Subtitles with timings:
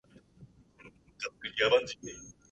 [1.39, 1.95] 最悪